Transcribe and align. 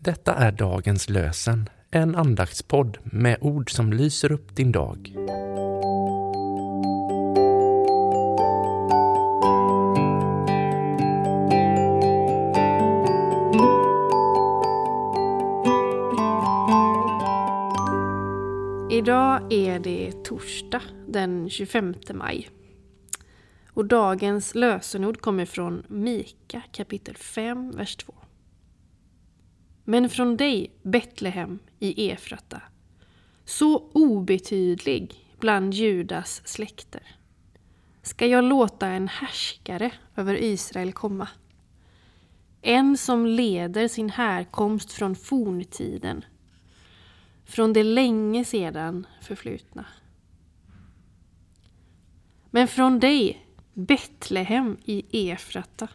Detta 0.00 0.34
är 0.34 0.52
dagens 0.52 1.08
lösen, 1.08 1.68
en 1.90 2.14
andaktspodd 2.16 2.98
med 3.04 3.38
ord 3.40 3.70
som 3.70 3.92
lyser 3.92 4.32
upp 4.32 4.56
din 4.56 4.72
dag. 4.72 5.12
Idag 18.90 19.52
är 19.52 19.78
det 19.78 20.24
torsdag 20.24 20.82
den 21.08 21.50
25 21.50 21.94
maj. 22.14 22.50
Och 23.68 23.84
dagens 23.84 24.54
lösenord 24.54 25.20
kommer 25.20 25.46
från 25.46 25.82
Mika 25.88 26.62
kapitel 26.72 27.16
5, 27.16 27.70
vers 27.70 27.96
2. 27.96 28.14
Men 29.88 30.08
från 30.10 30.36
dig, 30.36 30.70
Betlehem 30.82 31.58
i 31.78 32.10
Efrata, 32.10 32.62
så 33.44 33.90
obetydlig 33.92 35.14
bland 35.38 35.74
Judas 35.74 36.42
släkter, 36.44 37.16
ska 38.02 38.26
jag 38.26 38.44
låta 38.44 38.86
en 38.86 39.08
härskare 39.08 39.92
över 40.16 40.42
Israel 40.42 40.92
komma. 40.92 41.28
En 42.62 42.96
som 42.96 43.26
leder 43.26 43.88
sin 43.88 44.10
härkomst 44.10 44.92
från 44.92 45.16
forntiden, 45.16 46.24
från 47.44 47.72
det 47.72 47.84
länge 47.84 48.44
sedan 48.44 49.06
förflutna. 49.22 49.84
Men 52.50 52.68
från 52.68 53.00
dig, 53.00 53.46
Betlehem 53.74 54.76
i 54.84 55.30
Efrata, 55.30 55.88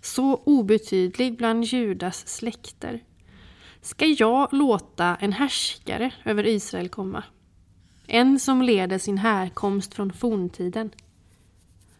så 0.00 0.36
obetydlig 0.36 1.36
bland 1.36 1.64
Judas 1.64 2.28
släkter, 2.28 3.04
ska 3.82 4.06
jag 4.06 4.52
låta 4.52 5.16
en 5.16 5.32
härskare 5.32 6.12
över 6.24 6.46
Israel 6.46 6.88
komma. 6.88 7.24
En 8.06 8.40
som 8.40 8.62
leder 8.62 8.98
sin 8.98 9.18
härkomst 9.18 9.94
från 9.94 10.12
forntiden, 10.12 10.90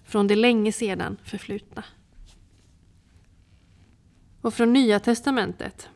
från 0.04 0.26
det 0.26 0.36
länge 0.36 0.72
sedan 0.72 1.16
förflutna. 1.24 1.84
Och 4.40 4.54
från 4.54 4.72
Nya 4.72 5.00
Testamentet 5.00 5.88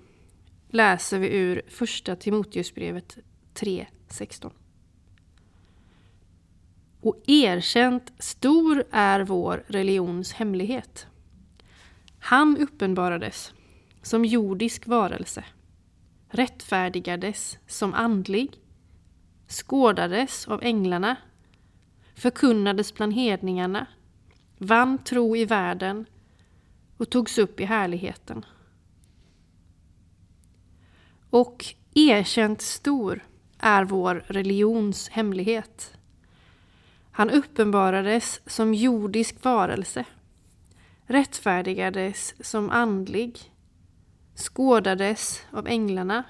läser 0.69 1.19
vi 1.19 1.28
ur 1.36 1.62
Första 1.69 2.16
Timoteusbrevet 2.16 3.19
3.16. 3.55 4.50
Och 7.00 7.22
erkänt 7.27 8.12
stor 8.19 8.84
är 8.91 9.20
vår 9.20 9.64
religions 9.66 10.33
hemlighet. 10.33 11.06
Han 12.19 12.56
uppenbarades 12.56 13.53
som 14.03 14.25
jordisk 14.25 14.87
varelse 14.87 15.44
rättfärdigades 16.35 17.59
som 17.67 17.95
andlig, 17.95 18.61
skådades 19.49 20.49
av 20.49 20.63
änglarna, 20.63 21.17
förkunnades 22.15 22.95
bland 22.95 23.13
hedningarna, 23.13 23.87
vann 24.59 24.99
tro 24.99 25.37
i 25.37 25.45
världen 25.45 26.07
och 26.97 27.11
togs 27.11 27.39
upp 27.39 27.61
i 27.61 27.65
härligheten. 27.65 28.45
Och 31.31 31.65
erkänt 31.95 32.62
stor 32.62 33.25
är 33.59 33.85
vår 33.85 34.25
religions 34.27 35.09
hemlighet. 35.09 35.97
Han 37.11 37.31
uppenbarades 37.31 38.41
som 38.47 38.75
jordisk 38.75 39.45
varelse, 39.45 40.05
rättfärdigades 41.07 42.35
som 42.41 42.71
andlig, 42.71 43.53
skådades 44.35 45.43
av 45.51 45.67
änglarna, 45.67 46.25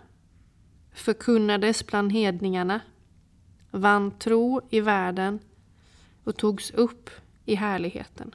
förkunnades 0.93 1.87
bland 1.87 2.13
hedningarna, 2.13 2.81
vann 3.71 4.19
tro 4.19 4.61
i 4.71 4.81
världen 4.81 5.39
och 6.25 6.37
togs 6.37 6.71
upp 6.71 7.11
i 7.45 7.55
härligheten. 7.55 8.35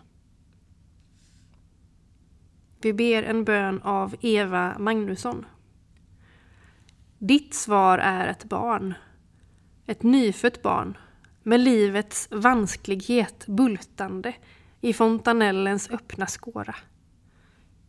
Vi 2.82 2.94
ber 2.94 3.24
en 3.24 3.44
bön 3.44 3.82
av 3.82 4.16
Eva 4.22 4.80
Magnusson. 4.80 5.46
Ditt 7.18 7.54
svar 7.54 7.98
är 7.98 8.28
ett 8.28 8.44
barn, 8.44 8.94
ett 9.86 10.04
nyfött 10.04 10.62
barn 10.62 10.98
med 11.44 11.60
livets 11.60 12.28
vansklighet 12.32 13.46
bultande 13.48 14.34
i 14.82 14.94
fontanellens 14.94 15.90
öppna 15.90 16.26
skåra. 16.26 16.76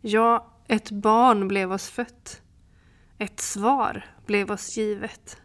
Ja, 0.01 0.47
ett 0.71 0.91
barn 0.91 1.49
blev 1.49 1.73
oss 1.73 1.91
fött. 1.91 2.43
Ett 3.19 3.41
svar 3.41 4.05
blev 4.27 4.51
oss 4.51 4.77
givet. 4.77 5.43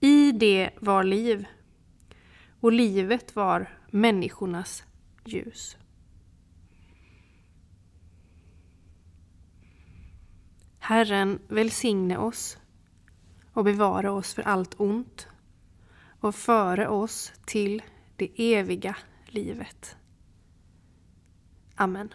I 0.00 0.32
det 0.32 0.70
var 0.80 1.04
liv. 1.04 1.46
Och 2.60 2.72
livet 2.72 3.36
var 3.36 3.78
människornas 3.90 4.84
ljus. 5.24 5.76
Herren 10.78 11.38
välsigne 11.48 12.16
oss 12.16 12.58
och 13.52 13.64
bevara 13.64 14.12
oss 14.12 14.34
för 14.34 14.42
allt 14.42 14.80
ont 14.80 15.28
och 16.20 16.34
före 16.34 16.88
oss 16.88 17.32
till 17.46 17.82
det 18.16 18.54
eviga 18.54 18.96
livet. 19.26 19.96
Amen. 21.74 22.14